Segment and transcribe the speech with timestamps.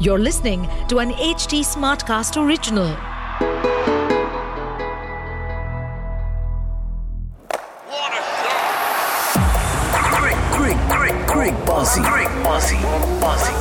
[0.00, 2.88] You're listening to an HT Smartcast original.
[7.88, 8.74] What a shot!
[10.18, 12.02] Great, great, great, great bossy.
[12.02, 12.78] Great bossy.
[13.20, 13.54] Bossy.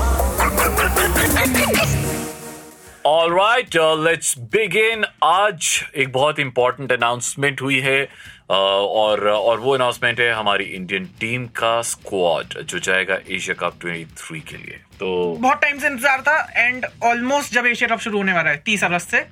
[3.05, 8.11] All right let's begin आज एक बहुत important announcement हुई है uh,
[8.50, 14.40] और और वो announcement है हमारी इंडियन टीम का स्क्वाड जो जाएगा एशिया कप 23
[14.42, 18.32] के लिए। तो बहुत टाइम से इंतज़ार था एंड ऑलमोस्ट जब एशिया कप शुरू होने
[18.32, 19.26] वाला है तीस अगस्त से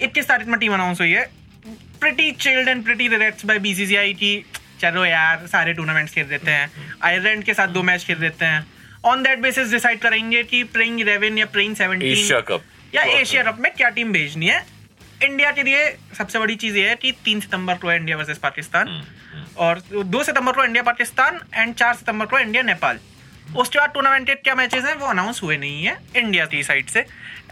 [0.00, 1.24] इक्कीस तारीख में टीम अनाउंस हुई है।
[2.00, 4.44] Pretty chilled and pretty relax by BCCI की
[4.80, 8.66] चलो यार सारे टूर्नामेंट्स खेल देते हैं। आयरलैंड के साथ दो मैच खेल देते हैं।
[9.04, 12.62] ऑन दैट बेसिस डिसाइड करेंगे कि प्लेइंग इलेवन या प्लेइंग सेवनटीन एशिया कप
[12.94, 14.64] या एशिया कप में क्या टीम भेजनी है।
[15.24, 18.38] इंडिया के लिए सबसे बड़ी चीज़ ये है कि तीन सितंबर को है इंडिया वर्सेस
[18.38, 19.02] पाकिस्तान
[19.56, 22.98] और दो सितंबर को इंडिया पाकिस्तान एंड चार सितंबर को इंडिया नेपाल
[23.56, 26.86] उसके बाद टूर्नामेंट के क्या मैचेस हैं वो अनाउंस हुए नहीं है इंडिया की साइड
[26.86, 27.00] से।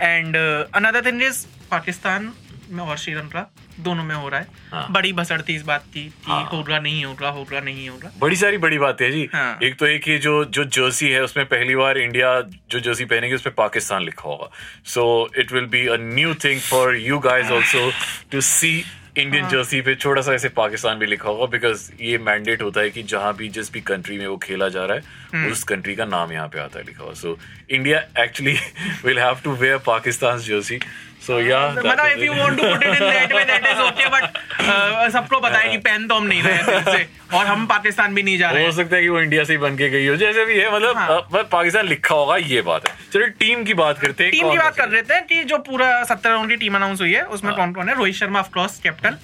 [0.01, 2.33] And another thing is Pakistan
[2.73, 3.47] में और श्रीलंका
[3.81, 6.79] दोनों में हो रहा है। हाँ। बड़ी बसड़ती इस बात की कि हाँ। हो रहा
[6.79, 9.59] नहीं हो रहा हो रहा नहीं हो रहा। बड़ी सारी बड़ी बातें हैं जी। हाँ।
[9.63, 13.35] एक तो एक ये जो जो जर्सी है उसमें पहली बार इंडिया जो जर्सी पहनेगी
[13.35, 14.51] उसमें पाकिस्तान लिखा होगा।
[14.87, 15.05] So
[15.39, 17.91] it will be a new thing for you guys also
[18.33, 18.83] to see
[19.19, 22.91] Indian jersey पे। छोटा सा ऐसे पाकिस्तान भी लिखा होगा बिकॉज़ ये मैंडेट होता है
[22.91, 26.05] कि जहाँ भी जिस भी कंट्री में वो खेला जा रहा है उस कंट्री का
[26.05, 27.39] नाम यहाँ पे आता है लिखा हुआ। So
[27.71, 28.57] India actually
[29.05, 30.79] will have to wear Pakistan jersey
[31.27, 34.07] so या मतलब if you want to put it in that way that is okay
[34.09, 37.67] but uh, सबको पता है कि पेन तो हम नहीं रहे हैं से। और हम
[37.67, 39.89] पाकिस्तान भी नहीं जा रहे हो सकता है कि वो इंडिया से ही बन के
[39.91, 43.65] गई हो। जैसे भी है मतलब हाँ। पाकिस्तान लिखा होगा ये बात है। चलो टीम
[43.65, 46.51] की बात करते हैं टीम की बात कर रहे थे कि जो पूरा सत्तर राउंड
[46.51, 47.97] की टीम अनाउंस हुई है उसमें कौन कौन है?
[47.97, 49.19] Rohit Sharma of course captain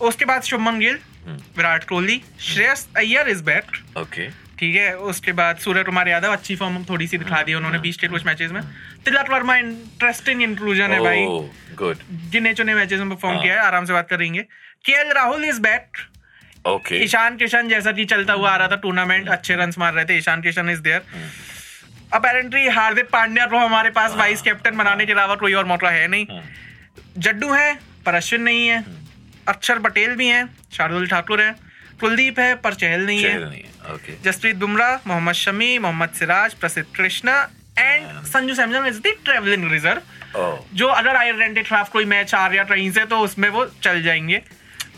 [0.00, 4.00] उसके बाद शुभमन गिल विराट कोहली श्रेयस अय्यर इज़ बैक सा?
[4.00, 7.78] ओके ठीक है उसके बाद सूर्य कुमार यादव अच्छी फॉर्म थोड़ी सी दिखा दी उन्होंने
[7.78, 8.60] बीस के कुछ मैचेस में।
[9.04, 11.24] तिलक वर्मा इंटरेस्टिंग इंक्लूजन है भाई।
[11.78, 11.98] गुड
[12.32, 14.42] गिने चुने मैचेस में परफॉर्म हाँ। किया है आराम से बात करेंगे।
[14.84, 15.96] K Rahul is back
[16.66, 20.04] okay Ishan Kishan जैसा कि चलता हुआ आ रहा था टूर्नामेंट अच्छे रन मार रहे
[20.04, 21.02] थे Ishan Kishan is there
[22.12, 26.06] apparently Hardik Pandya को हमारे पास वाइस कैप्टन बनाने के अलावा कोई और मौका है
[26.08, 26.40] नहीं।
[27.18, 27.74] जड्डू है
[28.06, 28.84] पर अश्विन नहीं है।
[29.48, 31.54] अक्षर पटेल भी हैं शार्दुल ठाकुर है।
[32.00, 37.36] कुलदीप है पर चहल नहीं है। Okay Jasprit Bumrah Mohammed Shami Mohammed Siraj Prasidh Krishna
[37.78, 40.00] and Sanju Samson is the travelling reserve
[40.74, 44.02] जो अगर आयरलैंड के खिलाफ कोई मैच आ रहा कहीं से तो उसमें वो चल
[44.02, 44.42] जाएँगे।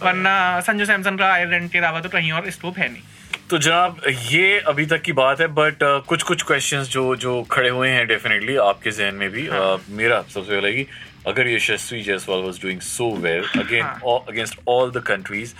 [0.02, 3.02] वरना संजू सैमसन का आयरलैंड के अलावा तो कहीं और स्कोप है नहीं।
[3.50, 7.42] तो जनाब ये अभी तक की बात है बट uh, कुछ कुछ क्वेश्चंस जो जो
[7.50, 10.86] खड़े हुए हैं डेफिनेटली आपके जहन में भी। हाँ। uh, मेरा सबसे पहले कि
[11.26, 13.84] अगर Yashasvi Jaiswal was doing so well again.
[14.28, 15.54] Against all the countries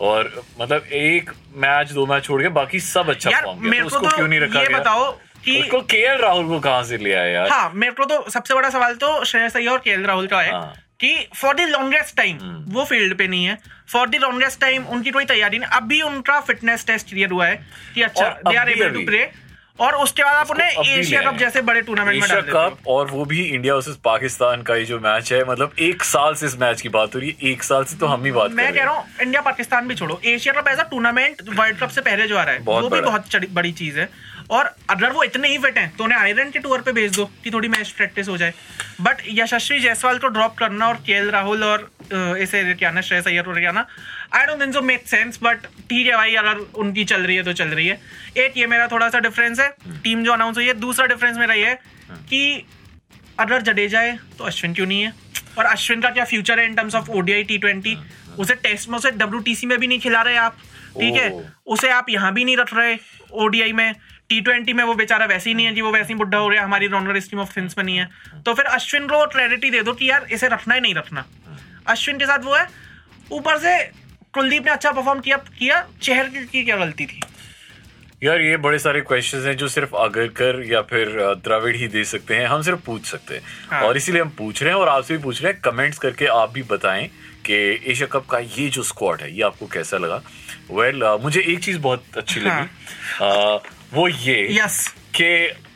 [0.00, 3.82] और मतलब एक मैच दो मैच छोड़ के बाकी सब अच्छा यार फॉर्म किया। मेरे
[3.82, 4.78] तो उसको तो क्यों नहीं रखा ये गया?
[4.78, 5.10] बताओ
[5.44, 7.48] कि उसको केएल राहुल को कहाँ से ले आया यार?
[7.50, 10.50] हाँ मेरे को तो सबसे बड़ा सवाल तो श्रेयस अय्यर और के राहुल का है
[10.52, 13.58] हाँ। कि फॉर द लॉन्गेस्ट टाइम। वो फ़ील्ड पे नहीं है।
[13.88, 17.56] फॉर द लॉन्गेस्ट टाइम उनकी कोई तैयारी नहीं। अभी उनका फिटनेस टेस्ट क्लियर हुआ है
[17.94, 19.18] कि अच्छा they are able to play
[19.80, 23.42] और उसके बाद आप उन्हें एशिया कप जैसे बड़े टूर्नामेंट में कप और वो भी
[23.44, 26.88] इंडिया वर्सेस पाकिस्तान का ये जो मैच है मतलब एक साल से इस मैच की
[26.90, 29.04] बात हो रही है एक साल से तो हम ही बात मैं कह रहा हूँ।
[29.22, 32.42] इंडिया पाकिस्तान भी छोड़ो। Asia cup as a tournament world cup से पहले जो आ
[32.42, 34.08] रहा है वो भी बहुत बड़ी चीज़ है।
[34.50, 37.24] और अगर वो इतने ही फिट हैं तो उन्हें आयरलैंड के टूर पे भेज दो
[37.44, 38.52] कि थोड़ी मैच प्रैक्टिस हो जाए।
[39.00, 41.90] बट यशस्वी जायसवाल को ड्रॉप करना और के राहुल और
[42.40, 43.86] इसे क्या ना श्रेयस अय्यर को क्या ना
[44.34, 47.42] I don't think so make sense but ठीक है भाई अगर उनकी चल रही है
[47.42, 48.00] तो चल रही है।
[48.36, 49.68] एक ये मेरा थोड़ा सा डिफरेंस है
[50.04, 51.74] टीम जो अनाउंस हुई है दूसरा डिफरेंस मेरा ये है
[52.30, 52.66] कि
[53.38, 55.12] अगर जडेजा है तो अश्विन क्यों नहीं है?
[55.58, 57.96] और अश्विन का क्या फ्यूचर है in terms of ODI T twenty
[58.38, 60.56] उसे टेस्ट में उसे डब्ल्यूटीसी में भी नहीं खिला रहे आप
[60.98, 61.30] ठीक है?
[61.66, 62.96] उसे आप यहाँ भी नहीं रख रहे
[63.34, 63.94] ओडीआई में।
[64.28, 66.48] टी ट्वेंटी में वो बेचारा वैसे ही नहीं है कि वो वैसे ही बुढ़ा हो
[66.48, 68.08] गया हमारी रॉनर स्ट्रीम ऑफ़ थिंग्स में नहीं है।
[68.42, 71.24] तो फिर अश्विन को क्रेडिटी दे दो कि यार इसे रखना ही नहीं रखना।
[71.86, 72.66] अश्विन के साथ वो है
[73.32, 73.76] ऊपर से
[74.36, 77.20] कुलदीप ने अच्छा परफॉर्म किया किया चेहर की, क्या गलती थी
[78.22, 81.08] यार ये बड़े सारे क्वेश्चंस हैं जो सिर्फ़ आगरकर या फिर
[81.44, 84.62] द्रविड़ ही दे सकते हैं हम सिर्फ़ पूछ सकते हैं हाँ। और इसीलिए हम पूछ
[84.62, 87.06] रहे हैं और आपसे भी पूछ रहे हैं कमेंट्स करके आप भी बताएँ
[87.46, 87.54] कि
[87.86, 90.20] एशिया कप का ये जो स्क्वाड है ये आपको कैसा लगा
[90.70, 93.60] वेल well, मुझे एक चीज़ बहुत अच्छी हाँ। लगी। अ,
[93.92, 94.78] वो ये यस
[95.16, 95.28] कि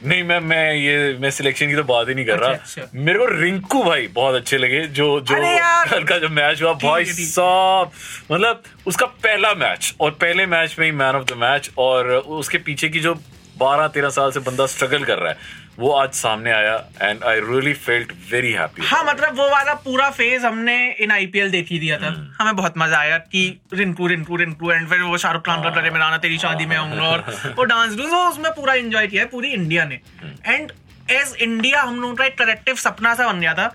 [0.06, 3.00] नहीं मैं मैं ये मैं सिलेक्शन की तो बात ही नहीं कर रहा। अच्छा, अच्छा।
[3.00, 5.34] मेरे को रिंकू भाई बहुत अच्छे लगे जो जो
[6.08, 7.90] का जो मैच हुआ भाई सब साहब
[8.32, 12.58] मतलब उसका पहला मैच और पहले मैच में ही मैन ऑफ़ द मैच और उसके
[12.58, 13.14] पीछे की जो
[13.60, 17.40] 12 13 साल से बंदा स्ट्रगल कर रहा है। वो आज सामने आया and I
[17.40, 21.78] really felt very happy हाँ मतलब वो वाला पूरा फ़ेज़ हमने इन आईपीएल देख ही
[21.78, 25.46] दिया था। हम्म। हमें बहुत मज़ा आया कि रिंकू रिंकू रिंकू एंड फिर वो शाहरुख
[25.46, 27.24] खान का करे मिलाना तेरी शादी में आऊँगा और
[27.56, 30.00] वो डांस डूस वो उसमें पूरा एंजॉय किया है पूरी इंडिया ने।
[30.46, 30.72] एंड
[31.10, 33.66] एज इंडिया हम लोगों का एक कलेक्टिव सपना सा बन गया था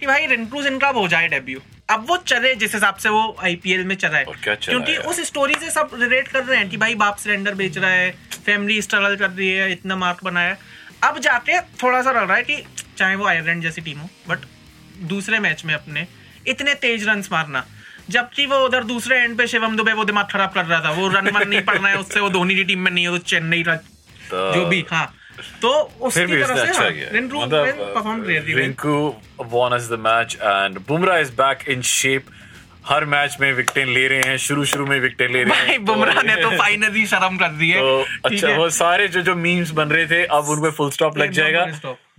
[0.00, 1.60] कि भाई रिंकू जिनका हो जाए डेब्यू
[1.90, 4.24] अब वो चले जिस हिसाब से वो आईपीएल में चला है।
[4.70, 7.90] क्योंकि उस स्टोरी से सब रिलेट कर रहे हैं कि भाई बाप सिलेंडर बेच रहा
[7.90, 8.10] है
[8.46, 10.56] फैमिली स्ट्रगल कर रही है इतना मार्क बनाया।
[11.02, 12.64] अब जाके थोड़ा सा लग रहा है कि
[12.98, 14.38] चाहे वो आयरलैंड जैसी टीम हो बट
[15.00, 16.06] दूसरे मैच में अपने
[16.46, 17.66] इतने तेज रन मारना।
[18.10, 21.08] जबकि वो उधर दूसरे एंड पे शिवम दुबे वो दिमाग खराब कर रहा था। वो
[21.08, 23.62] रन मन नहीं पड़ना है उससे वो धोनी की टीम में नहीं है तो चेन्नई
[23.62, 25.14] का तो- जो भी हाँ।
[25.62, 29.14] तो उसकी तरफ़ से अच्छा हाँ, रिंकू मतलब perform really well Rinku
[29.52, 32.24] won us the match and Bumrah is back in shape
[32.86, 35.84] her match में विकेटें ले रहे हैं शुरू शुरू में विकेटें ले रहे भाई हैं
[35.84, 39.70] बुमराह ने तो फाइनली शर्म कर दी है। तो अच्छा वो सारे जो जो मीम्स
[39.70, 41.66] बन रहे थे अब उनपे फुल स्टॉप लग जाएगा।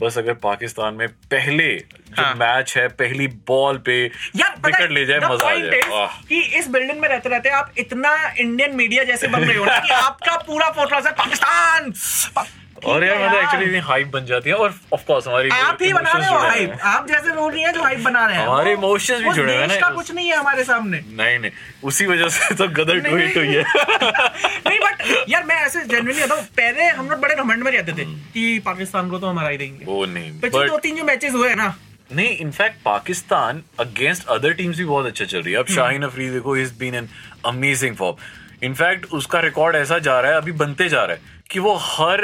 [0.01, 4.05] बस अगर पाकिस्तान में पहले जो हाँ। मैच है पहली बॉल पे
[4.37, 5.81] विकेट ले जाए मज़ा आ जाए।
[6.29, 9.79] कि इस बिल्डिंग में रहते रहते आप इतना इंडियन मीडिया जैसे बन रहे हो ना
[9.79, 11.91] कि आपका पूरा फ़ोटो पाकिस्तान।
[12.35, 12.47] पा-
[12.85, 15.93] और यार मतलब एक्चुअली इतनी हाइप बन जाती है और ऑफ़ कोर्स हमारी आप ही
[15.93, 18.75] बना रहे हो हाइप आप जैसे लोग नहीं है जो हाइप बना रहे हैं। हमारे
[18.75, 21.51] emotions भी जुड़े हुए हैं ना। कुछ नहीं है हमारे सामने। नहीं नहीं।
[21.83, 23.63] उसी वजह से तो गदर नहीं, टू हिट हुई है।
[24.67, 28.05] नहीं बट यार मैं ऐसे जेन्युइनली बताऊँ पहले हम लोग बड़े घमंड में रहते थे
[28.05, 31.33] कि पाकिस्तान को तो हम हरा ही देंगे। वो नहीं पिछले दो तीन जो मैचेस
[31.33, 31.75] हुए हैं ना।
[32.15, 36.33] नहीं in fact Pakistan against other teams भी बहुत अच्छा चल रही है। अब शाहीन अफरीदी
[36.33, 37.09] देखो is been an
[37.45, 38.15] amazing form
[38.63, 42.21] in fact उसका रिकॉर्ड ऐसा जा रहा है अभी बनते जा रहा है कि वो हर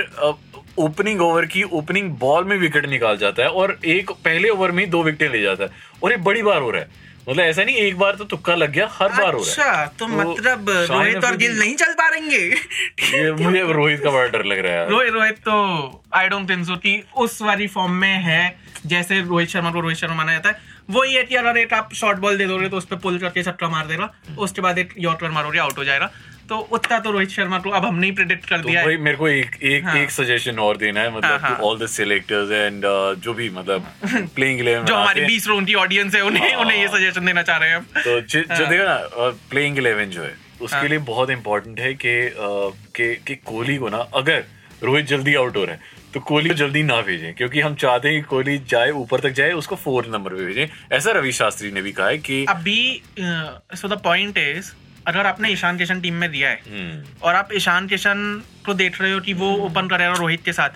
[0.78, 4.90] ओपनिंग ओवर की ओपनिंग बॉल में विकेट निकाल जाता है और एक पहले ओवर में
[4.90, 5.70] दो विकेटें ले जाता है।
[6.04, 8.72] और ये बड़ी बार हो रहा है। मतलब ऐसा नहीं एक बार तो तुक्का लग
[8.72, 12.08] गया हर बार हो रहा अच्छा है तो मतलब रोहित और गिल नहीं चल पा
[12.08, 16.66] रहेंगे मुझे रोहित का बड़ा डर लग रहा है रोहित रोहित तो आई डोंट थिंक
[16.66, 20.50] सो कि उस वाली फॉर्म में है जैसे रोहित शर्मा को रोहित शर्मा माना जाता
[20.50, 23.18] है। वही है कि अगर एक आप शॉर्ट बॉल दे दोगे तो उस पर पुल
[23.20, 24.10] करके छक्का मार देगा
[24.40, 26.12] उसके बाद एक यॉर्कर मारोगे आउट हो जाएगा।
[26.50, 29.00] तो उतना तो रोहित शर्मा को अब हमने ही प्रिडिक्ट कर तो दिया भाई है
[29.02, 31.88] मेरे को एक एक हाँ। एक सजेशन और देना है मतलब हाँ, हाँ। ऑल द
[31.90, 32.86] सिलेक्टर्स एंड
[33.22, 33.88] जो भी मतलब
[34.36, 37.58] प्लेइंग इलेवन जो हमारी बीस रोन की ऑडियंस है उन्हें उन्हें ये सजेशन देना चाह
[37.58, 40.98] रहे हैं तो जो जो हाँ। देखो ना प्लेइंग इलेवन जो है उसके हाँ। लिए
[41.08, 42.16] बहुत इंपॉर्टेंट है कि
[42.96, 44.44] कि कि कोहली को ना अगर
[44.84, 48.10] रोहित जल्दी आउट हो रहा है तो कोहली को जल्दी ना भेजें क्योंकि हम चाहते
[48.10, 51.72] हैं कि कोहली जाए ऊपर तक जाए उसको फोर्थ नंबर पे भेजें ऐसा रवि शास्त्री
[51.72, 52.80] ने भी कहा है कि अभी
[53.20, 54.72] सो द पॉइंट इज़
[55.08, 59.02] अगर आपने ईशान किशन टीम में दिया है हम्म, और आप ईशान किशन को देख
[59.02, 60.70] रहे हो कि वो ओपन कर रहे करेगा रोहित के साथ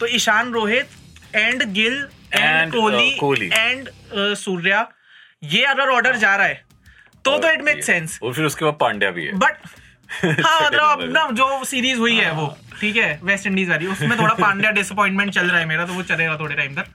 [0.00, 0.86] तो Ishan Rohit
[1.34, 3.50] and Gill and uh, Kohli.
[3.52, 3.88] And
[4.36, 4.88] Surya
[5.42, 6.64] ये अगर ऑर्डर जा रहा है
[7.24, 9.56] तो तो इट मेक सेंस और फिर उसके बाद पांड्या भी है। बट
[10.24, 14.18] हाँ मतलब अब ना जो सीरीज़ हुई है वो ठीक है वेस्ट इंडीज वाली उसमें
[14.18, 16.86] थोड़ा पांड्या डिसअपॉइंटमेंट चल रहा है मेरा तो वो चलेगा थोड़े टाइम तक।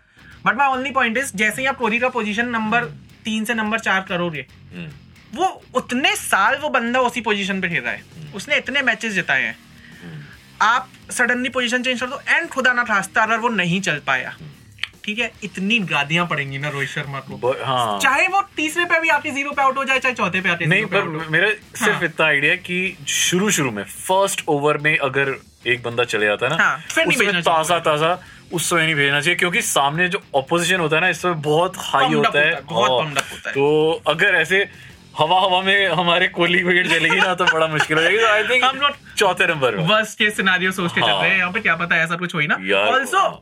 [0.45, 2.85] But my only point is जैसे ही आप कोहली का पोजीशन नंबर
[3.25, 4.45] तीन से नंबर चार करोगे
[4.75, 4.89] हम्म,
[5.35, 5.45] वो
[5.75, 9.57] उतने साल वो बंदा उसी पोजीशन पे खेल रहा है। उसने इतने मैचेस जिताए हैं।
[10.61, 14.33] आप सडनली पोजीशन चेंज कर दो एंड खुदा ना खास्ता अगर वो नहीं चल पाया।
[15.03, 15.31] ठीक है?
[15.43, 19.51] इतनी गादियाँ पड़ेंगी ना रोहित शर्मा को। हाँ। चाहे वो तीसरे पे भी आके ज़ीरो
[19.51, 22.25] पे आउट हो जाए चाहे चौथे पे आके नहीं पर out हो। सिर्फ़ हाँ। इतना
[22.25, 25.35] आइडिया कि शुरू शुरू में फ़र्स्ट ओवर में अगर
[25.67, 28.19] एक बंदा चले जाता है ना हाँ, फिर उसमें ताज़ा ताज़ा
[28.53, 31.77] उस समय नहीं भेजना चाहिए क्योंकि सामने जो ऑपोजिशन होता है ना इस समय बहुत
[31.79, 34.63] हाई होता है। बहुत up होता है। तो अगर ऐसे
[35.17, 38.43] हवा हवा में हमारे कोहली विकेट चलेगी ना तो बड़ा मुश्किल हो जाएगी। तो आई
[38.49, 41.51] थिंक हम लोग चौथे नंबर वर्स्ट केस सिनेरियो सोच के चल हाँ। रहे हैं। यहाँ
[41.51, 43.41] पे क्या पता ऐसा कुछ हो ही ना। यार, ऑल्सो हाँ।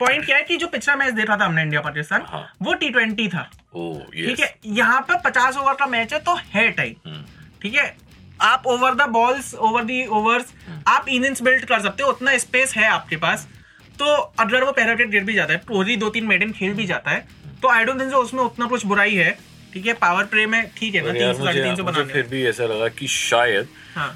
[0.00, 2.90] पॉइंट क्या है कि जो पिछला मैच देखा था हमने इंडिया पाकिस्तान हाँ। वो टी
[2.90, 7.22] ट्वेंटी था। ठीक है यहाँ पे पचास ओवर का मैच है तो है टाइम
[7.62, 7.94] ठीक है
[8.42, 10.52] आप over the balls over the overs
[10.88, 13.46] आप इनिंग्स बिल्ड कर सकते हो उतना स्पेस है आपके पास।
[13.98, 16.86] तो अगर वो पहला विकेट गिर भी जाता है कोहली दो तीन मेडन खेल भी
[16.86, 17.26] जाता है
[17.62, 19.30] तो आई डोंट थिंक उसमें उतना कुछ बुराई है।
[19.72, 22.26] ठीक है पावर प्ले में ठीक है ना तीन सौ साढ़े तीन सौ बनाने फिर
[22.26, 24.08] भी ऐसा लगा कि शायद हाँ।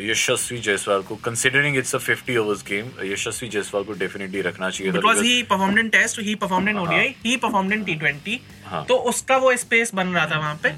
[0.00, 4.92] यशस्वी जायसवाल को considering it's a 50 overs game Yashasvi Jaiswal को डेफिनेटली रखना चाहिए
[4.92, 8.40] बिकॉज़ ही परफॉर्med इन टेस्ट ही परफॉर्med इन ओडीआई ही। परफॉर्med इन टी ट्वेंटी।
[8.88, 10.68] तो उसका वो स्पेस बन रहा था वहाँ पे।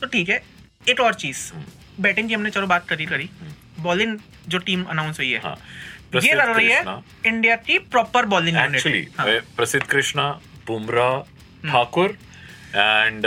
[0.00, 0.42] तो ठीक है
[0.88, 1.50] एक और चीज़।
[2.00, 3.28] बैटिंग की हमने चलो बात करी करी।
[3.80, 5.56] बॉलिंग जो टीम अनाउंस हुई है। हाँ।
[6.22, 6.82] ये लग रही है
[7.26, 9.06] इंडिया की proper bowling actually
[9.56, 10.28] Prasidh Krishna
[10.66, 11.18] Bumrah
[11.70, 12.16] Thakur
[12.76, 13.22] and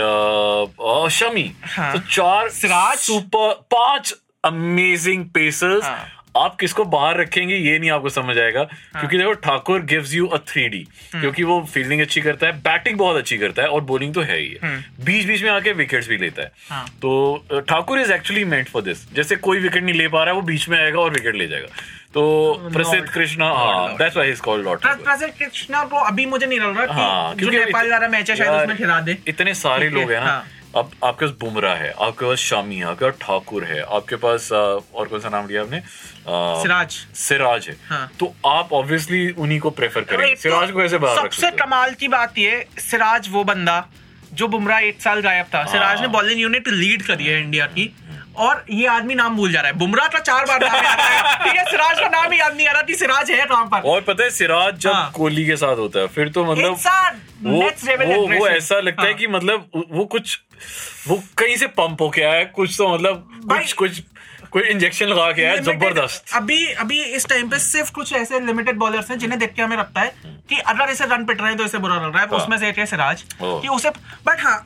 [1.10, 4.14] Shami हाँ। तो चार सिराज। सुपर पाँच
[4.44, 9.00] अमेजिंग पेसर्स हाँ। आप किसको बाहर रखेंगे ये नहीं आपको समझ आएगा हाँ.
[9.00, 10.86] क्योंकि देखो Thakur gives you a three D.
[11.12, 14.38] क्योंकि वो फील्डिंग अच्छी करता है बैटिंग बहुत अच्छी करता है और बॉलिंग तो है
[14.38, 18.12] ही है हम्म। बीच बीच में आके विकेट्स भी लेता है हाँ। तो Thakur is
[18.12, 20.78] actually meant for this जैसे कोई विकेट नहीं ले पा रहा है वो बीच में
[20.78, 21.68] आएगा और विकेट ले जाएगा
[22.14, 22.22] तो
[22.72, 23.08] प्रसिद्ध.
[23.08, 26.78] कृष्णा हाँ that's why he is called lord Prasidh Krishna को अभी मुझे नहीं लग
[26.78, 29.86] रहा हाँ कि जो क्योंकि नेपाल वाला मैच है शायद उसमें खिला दे इतने सारे
[29.86, 30.44] है, लोग हैं ना
[30.78, 34.16] हाँ। अब आपके पास बुमराह है आपके पास शामी है आपके पास ठाकुर है आपके
[34.16, 35.80] पास और कौन सा नाम लिया आपने?
[36.62, 40.98] सिराज। सिराज है। हाँ। तो आप ऑब्वियसली उन्हीं को प्रेफर करेंगे। तो सिराज को ऐसे
[40.98, 43.84] बाहर सबसे कमाल की बात ये सिराज वो बंदा
[44.32, 47.94] जो बुमराह एक साल गायब था। सिराज ने बॉलिंग यूनिट लीड करी है इंडिया की।
[48.38, 51.36] और ये आदमी नाम भूल जा रहा है बुमराह का चार बार नाम याद है
[51.44, 53.88] ठीक है सिराज का नाम ही याद नहीं आ रहा कि सिराज है कहाँ पर
[53.90, 56.76] और पता है सिराज जब हाँ। कोहली के साथ होता है फिर तो मतलब
[57.42, 57.60] वो
[58.04, 60.38] वो वो ऐसा लगता हाँ। है। कि मतलब वो कुछ
[61.08, 64.02] वो कहीं से पंप होके आया है कुछ तो मतलब कुछ कुछ
[64.52, 68.76] कोई इंजेक्शन लगा के आया ज़बरदस्त अभी अभी इस टाइम पे सिर्फ़ कुछ ऐसे लिमिटेड
[68.76, 70.12] बॉलर्स हैं जिन्हें देख के हमें लगता है
[70.50, 72.56] कि अगर इसे रन पिट रहे हैं तो इसे बुरा लग रहा है हाँ। उसमें
[72.58, 73.90] से एक है सिराज। कि उसे
[74.26, 74.56] बट हाँ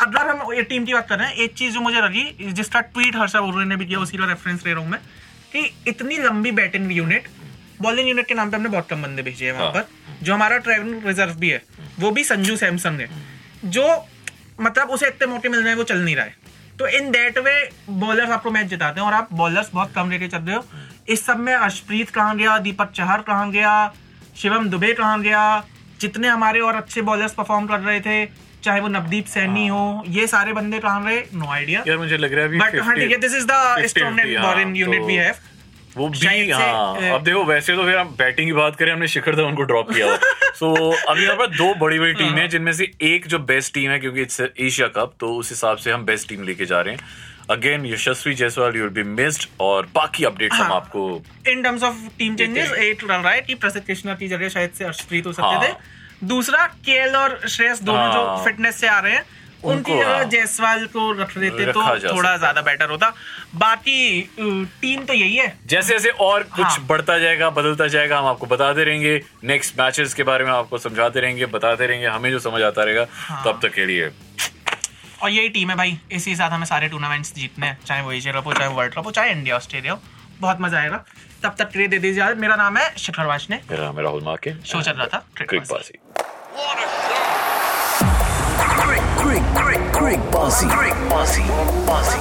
[0.00, 3.16] अगर हम टीम की बात कर रहे हैं एक चीज़ जो मुझे लगी जिसका ट्वीट
[3.16, 5.00] हर्षा उर्रे ने भी किया उसी का रेफरेंस ले रहा हूँ मैं
[5.52, 7.28] कि इतनी लंबी बैटिंग यूनिट
[7.80, 10.34] बॉलिंग यूनिट के नाम पे हमने बहुत कम बंदे भेजे हैं वहाँ हाँ। पर जो
[10.34, 11.62] हमारा ट्रैवलिंग रिज़र्व भी है
[11.98, 13.84] वो भी संजू सैमसंग है जो
[14.60, 16.41] मतलब उसे इतने मौके मिल रहे हैं वो चल नहीं रहा है
[16.78, 17.54] तो इन दैट वे
[18.04, 20.64] बॉलर आपको मैच जिताते हैं और आप बॉलर बहुत कम लेके चल रहे हो।
[21.12, 23.72] इस सब में अर्शप्रीत कहाँ गया दीपक चहर कहाँ गया
[24.42, 25.42] शिवम दुबे कहाँ गया
[26.00, 28.24] जितने हमारे और अच्छे बॉलर्स परफॉर्म कर रहे थे
[28.64, 31.22] चाहे वो नवदीप सैनी हो। ये सारे बंदे कहाँ रहे?
[31.34, 33.52] नो आइडिया यार मुझे लग रहा है अभी बट हाँ ठीक है दिस इज़ द
[33.78, 35.34] 50, स्ट्रॉन्ग हाँ, बॉलिंग यूनिट वी हैव
[35.96, 39.36] वो भी हाँ अब देखो वैसे तो फिर हम बैटिंग की बात करें हमने शिखर
[39.36, 40.16] धवन को ड्रॉप किया
[40.54, 43.74] सो अभी हमारे पास दो बड़ी बड़ी हाँ। टीमें हैं जिनमें से एक जो बेस्ट
[43.74, 46.80] टीम है क्योंकि इट्स एशिया कप तो उस हिसाब से हम बेस्ट टीम लेके जा
[46.80, 51.22] रहे हैं again Yashasvi Jaiswal you will be missed और बाकी अपडेट्स हम हाँ। आपको
[51.48, 52.72] in terms of team changes.
[52.72, 55.68] एक रन रहा है कि प्रसिद्ध कृष्णा की जगह शायद से अर्शप्रीत हो सकते हाँ।
[55.68, 59.24] थे दूसरा केएल और श्रेयस दोनों जो हाँ। फिटनेस से आ रहे हैं
[59.64, 63.12] उनकी जगह हाँ। जायसवाल को रख देते तो थोड़ा ज़्यादा बेटर होता।
[63.56, 64.22] बाकी
[64.80, 68.46] टीम तो यही है। जैसे जैसे और कुछ हाँ। बढ़ता जाएगा बदलता जाएगा हम आपको
[68.46, 72.62] बताते रहेंगे। नेक्स्ट मैचेस के बारे में आपको समझाते रहेंगे बताते रहेंगे हमें जो समझ
[72.62, 74.10] आता रहेगा हाँ। तब तक के लिए।
[75.22, 78.32] और यही टीम है भाई। इसी साथ हमें सारे टूर्नामेंट्स जीतने हैं चाहे वो एशिया
[78.32, 80.00] कप हो चाहे वर्ल्ड कप हो चाहे इंडिया ऑस्ट्रेलिया हो।
[80.40, 81.04] बहुत मज़ा आएगा।
[81.42, 84.54] तब तक के दे दीजिए। मेरा नाम है शिखर वाशने मेरा नाम है राहुल माके।
[84.62, 85.24] शो चल रहा था
[89.72, 91.42] great, great bossy, great bossy,
[91.86, 92.18] bossy.